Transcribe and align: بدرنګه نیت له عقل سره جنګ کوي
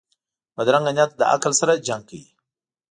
بدرنګه 0.55 0.91
نیت 0.97 1.11
له 1.19 1.25
عقل 1.33 1.51
سره 1.59 1.81
جنګ 1.87 2.03
کوي 2.09 2.23